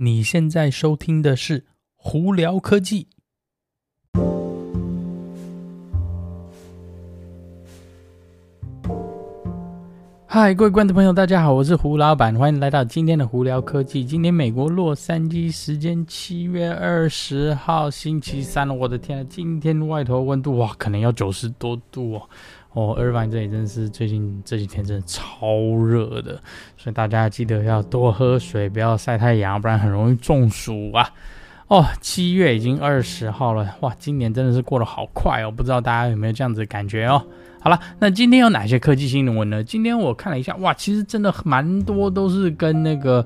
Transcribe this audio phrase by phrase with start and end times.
[0.00, 1.60] 你现在收听的是
[1.96, 3.04] 《胡聊科技》。
[10.30, 14.04] 嗨，各位观众朋友，大家好，我是胡老板，欢迎来到今天的《胡聊科技》。
[14.06, 22.22] 今天美国洛杉矶时间七月二十号星期三，我的天啊，今天外头温度哇，可能要九十多度哦。
[22.74, 26.38] 哦老板这里真的是最近这几天真的超热的，
[26.76, 31.08] 所以大家记得要多喝水，不要晒太阳，不然很容易中暑啊。
[31.68, 37.24] 哦，七月已经二十号了，哇，今年真的是过得好快哦，不知道大家有没有这样子的感觉哦？
[37.60, 39.62] 好了，那今天有哪些科技新闻呢？
[39.62, 43.24] 今天我看了一下，哇，其实真的蛮多都是跟那个。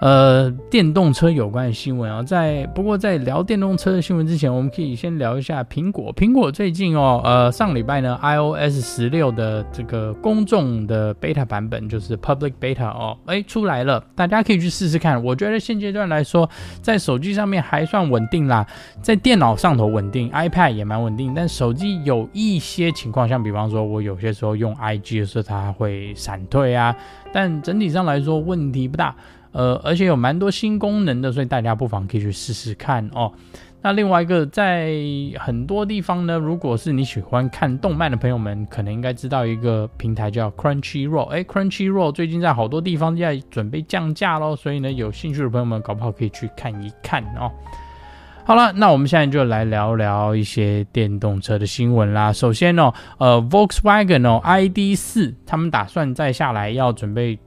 [0.00, 6.14] 呃，电动车有关的新闻啊，在不过在聊电动车的新闻之前，我们可以先聊一下苹果。
[6.14, 15.22] 苹果最近哦，呃，上礼拜呢，iOS 十六的这个公众的 beta 版本，就是 public beta 哦，哎，出来了，大家可以去试试看。
[15.24, 16.48] 我觉得现阶段来说，
[16.80, 18.64] 在手机上面还算稳定啦，
[19.02, 26.94] 在电脑上头稳定，iPad 也蛮稳定，但手机有一些情况，像比方说我有些时候用 IG 的时候，它会闪退啊，
[27.32, 29.12] 但整体上来说问题不大。
[29.52, 33.32] 呃，而且有蛮多新功能的，所以大家不妨可以去试试看哦。
[33.80, 34.92] 那另外一个，在
[35.38, 41.28] 很多地方呢，如果是你喜欢看动漫的朋友们，可能应该知道一个平台叫 Crunchyroll。
[41.28, 47.52] 哎，Crunchyroll 最近在好多地方在准备降价喽，所以呢，有兴趣的朋友们搞不好可以去看一看哦。
[48.44, 52.32] 好了，那我们现在就来聊聊一些电动车的新闻啦。
[52.32, 57.38] 首先呢，呃，Volkswagen 哦，ID.4，他们打算再下来要准备。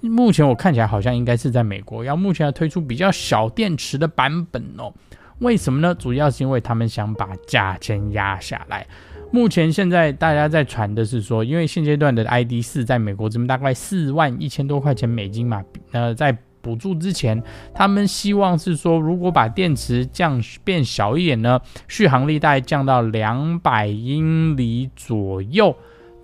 [0.00, 4.92] 目前我看起来好像应该是在美国要目前要推出比较小电池的版本哦。
[5.40, 5.94] 为什么呢？
[5.94, 8.86] 主要是因为他们想把价钱压下来。
[9.30, 17.40] 目前现在大家在传的是说，因为现阶段的 ID.4 在美国这边大概四万一千多块钱美金嘛，呃，在补助之前，
[17.72, 25.76] 他们希望是说，如果把电池降变小一点呢，续航力大概降到两百英里左右。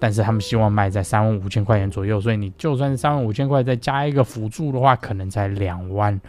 [0.05, 6.21] 但是他们希望卖在三万五千块钱左右，所以你就算是三万五千块再加一个辅助的话，可能才两万、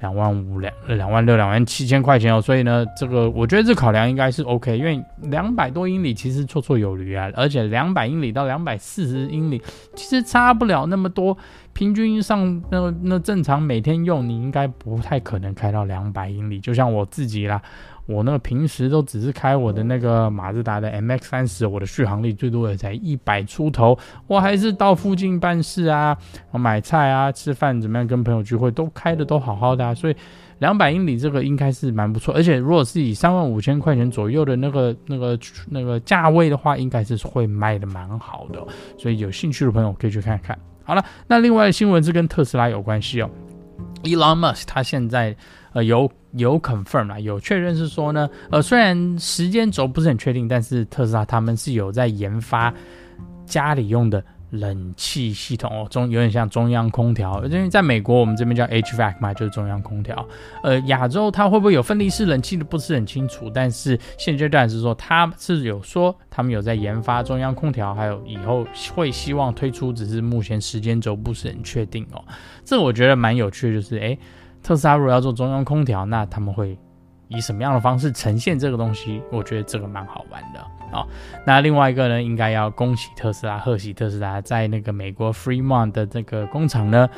[0.00, 2.42] 两万五、两两万六、两万七千块钱哦。
[2.42, 9.62] 所以呢，这个我觉得这考量应该是 OK，因为两百多英里其实绰绰有余啊，而且两百英里到两百四十英里
[9.94, 11.34] 其实差不了那么多，
[11.74, 17.60] 平均上那那正常每天用你应该不太可能开到两百英里，就像我自己啦。
[18.04, 23.96] 我那个平时都只是开我的那个马自达的 MX 三十，我的续航力最多也才一百出头，
[24.26, 26.18] 我还是到附近办事啊，
[26.50, 30.16] 买菜啊，吃饭怎么样，跟朋友聚会都开的都好好的啊，所以
[30.58, 35.38] 两百英里这个应该是蛮不错，而且如果是以三万五千块钱左右的那个那个
[35.70, 38.60] 那个价位的话，应该是会卖的蛮好的，
[38.98, 40.58] 所以有兴趣的朋友可以去看看。
[40.84, 43.30] 好了，那另外的新闻是跟特斯拉有关系哦
[44.04, 45.36] ，Elon Musk 他现在。
[45.74, 52.70] 呃，有有 confirm 啦，有确认是说呢，呃，虽然时间轴不是很确定，但是特斯拉他们是有在研发
[53.46, 60.26] 家里用的冷气系统哦，中有点像中央空调，因为在美国我们这边叫 HVAC 嘛，就是中央空调。
[60.62, 72.22] 呃，亚洲它会不会有分离式冷气的不是很清楚，但是现阶段是说他是有说他们有在研发中央空调，还有以后会希望推出，只是目前时间轴不是很确定哦。
[72.64, 74.18] 这我觉得蛮有趣的，就是诶。
[74.64, 76.78] 特斯拉如果要做中央空调，那他们会
[77.32, 79.22] 以什么样的方式呈现这个东西？
[79.30, 81.06] 我觉得这个蛮好玩的啊、哦。
[81.46, 87.08] 那另外一个呢，应该要恭喜特斯拉，贺喜特斯拉在那个美国 Fremont 的这个工厂呢，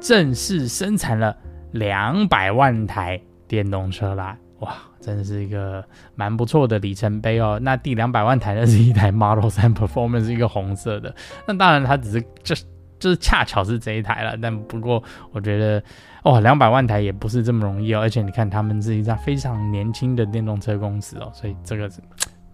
[0.00, 1.36] 正式生产了
[1.72, 4.36] 两百万台电动车啦！
[4.60, 5.84] 哇，真的是一个
[6.16, 7.60] 蛮不错的里程碑哦。
[7.62, 11.14] 那第两百万台呢是一台 Model 3 Performance，是一个红色的。
[11.46, 12.56] 那当然它只是就
[12.98, 15.82] 就是恰巧是这一台了，但不过我觉得。
[16.24, 22.00] 哦，两百万台也不是这么容易哦，而且你看他们是一家非常年轻的电动车公司哦，所以这个是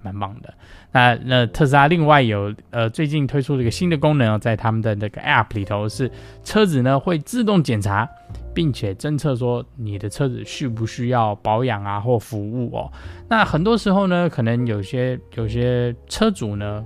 [0.02, 0.54] 蛮棒的。
[0.92, 6.08] 那那特斯拉另外有呃最近推出了一个新的功能哦，在他们的那个 App 里头是
[6.44, 8.08] 车子呢会自动检查，
[8.54, 12.92] 并且侦测说你的车子需不需要保养啊或服务哦。
[13.28, 16.84] 那很多时候呢，可能有些有些车主呢。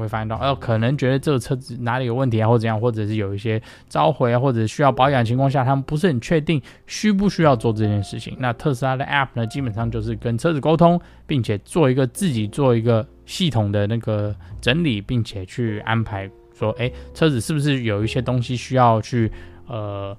[0.00, 8.36] 会发现到，哦，可能觉得这个车子哪里有问题啊，或怎样，或者是有一些召回啊，或者需要保养情况下，他们不是很确定需不需要做这件事情。
[8.38, 19.30] 那特斯拉的 App 呢，基本上就是跟车子沟通，并且做一个自己做一个系统的那个整理，并且去安排说，哎，车子是不是有一些东西需要去
[19.66, 20.16] 呃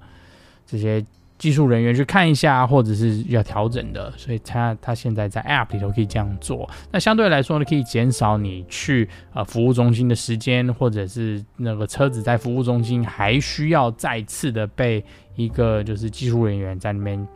[0.66, 1.04] 这些
[1.40, 6.70] 技术人员去看一下，或者是要调整的，所以他他现在在 App 里头可以这样做。
[6.92, 15.04] 那相对来说呢，可以减少你去呃服务中心的时间，或者是那个车子在服务中心还需要再次的被
[15.36, 17.28] 一个就是技术人员在那边。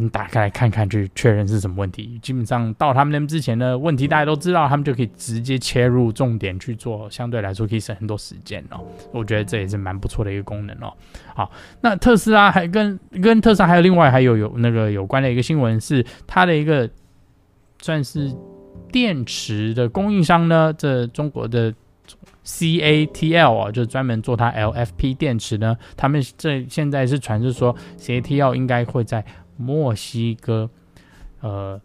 [0.00, 2.18] 你打开来看看，去确认是什么问题。
[2.22, 8.80] 基本上到他们那边之前呢，问题大家都知道，他们就可以直接切入重点去做，相对来说可以省很多时间哦。
[9.12, 10.92] 我觉得这也是蛮不错的一个功能哦。
[11.34, 11.50] 好，
[11.80, 16.88] 那特斯拉还跟跟特斯拉还有另外还有有那个有关的一个新闻是，它的一个
[17.80, 18.32] 算是
[18.90, 21.72] 电池的供应商呢，这中国的
[22.44, 29.24] CATL 啊，就专门做它 LFP 电池呢，他们这现在是传是说 CATL 应该会在
[29.60, 30.68] 墨西哥，
[31.40, 31.80] 呃，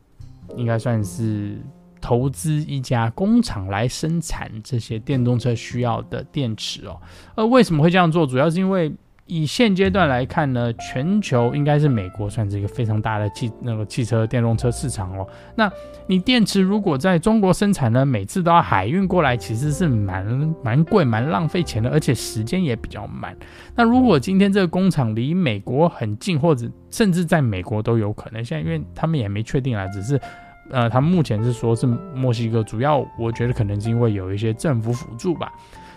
[0.55, 1.57] 应该算是
[1.99, 7.01] 投资一家工厂来生产这些电动车需要的电池哦。
[7.35, 8.25] 呃，为什么会这样做？
[8.25, 8.91] 主要是因为
[9.27, 15.27] 以现阶段来看呢，全球应该是美国算是一个非常大的汽那个汽车电动车市场哦。
[15.55, 15.71] 那
[16.05, 23.35] 你电池如果在中国生产呢，每次都要海运过来，其实是蛮蛮贵、蛮浪费钱的，而且时间也比较慢。
[23.75, 30.21] 那如果今天这个工厂离美国很近，或者甚至在美国都有可能，现在因为他们也没确定啊，只是
[30.69, 35.51] 呃，他目前是说是墨西哥，主要我觉得可能是因为有一些政府辅助吧。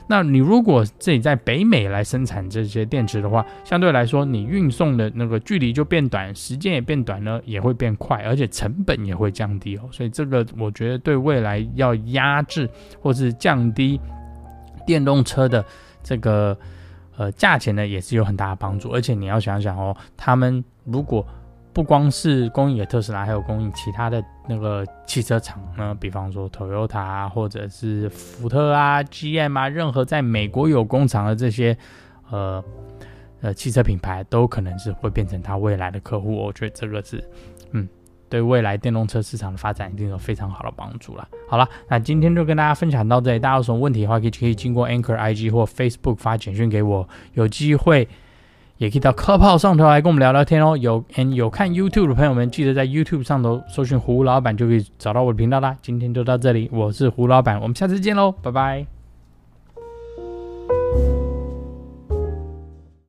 [0.09, 9.83] 那你如果自己在北美来生产这些电池的话，相对来说你运送的那个距离就变短，时间也变短呢，也会变快，而且成本也会降低哦。
[9.93, 12.69] 所以这个我觉得对未来要压制
[13.01, 14.01] 或是降低
[14.87, 15.63] 电动车的
[16.03, 16.57] 这个
[17.17, 18.91] 呃价钱呢，也是有很大的帮助。
[18.91, 21.27] 而且你要想想哦，他们如果
[21.79, 31.79] 不光是供应给特斯拉，还有供应其他的那个汽车厂呢，比方说 Toyota 啊，或者是福特啊、GM 啊，任何在美国有工厂的这些
[32.31, 32.61] 呃
[33.43, 36.35] 呃汽车品牌，都可能是会变成他未来的客户。
[36.35, 37.23] 我觉得这个是
[37.71, 37.89] 嗯，
[38.29, 41.29] 对未来电动车市场的发展一定有非常好的帮助了。
[41.49, 48.09] 好了，那今天就跟大家分享到这里，大家有什么问题的话，可以可以经过 Anchor IG 或 Facebook 发简讯给我，有机会。
[48.79, 50.77] 也可以到 Club 上头来跟我们聊聊天哦。
[50.77, 55.77] 有嗯有看 YouTube 的朋友们，记得在 YouTube 上头搜寻胡老板，就可以找到我的频道啦。
[55.83, 58.98] 今天就到这里，我是胡老板，我们下次见喽，拜拜。